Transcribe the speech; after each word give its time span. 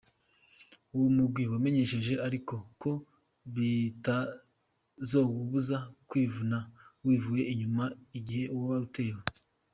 Uwo 0.95 1.07
mugwi 1.15 1.43
wamenyesheje 1.51 2.13
ariko 2.27 2.55
ko 2.81 2.91
bitazowubuza 3.55 5.77
"kwivuna 6.09 6.57
wivuye 7.05 7.43
inyuma" 7.53 7.83
igihe 8.17 8.45
woba 8.55 8.77
utewe. 8.87 9.21